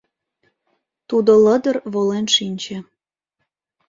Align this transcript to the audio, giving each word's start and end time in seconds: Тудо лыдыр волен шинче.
Тудо 1.09 1.31
лыдыр 1.45 1.75
волен 1.93 2.25
шинче. 2.35 2.77